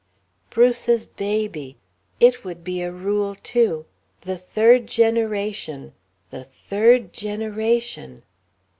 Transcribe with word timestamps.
Bruce's 0.49 1.05
baby! 1.05 1.77
It 2.19 2.43
would 2.43 2.63
be 2.63 2.81
a 2.81 2.91
Rule, 2.91 3.35
too.... 3.35 3.85
the 4.21 4.35
third 4.35 4.87
generation, 4.87 5.93
the 6.31 6.43
third 6.43 7.13
generation. 7.13 8.23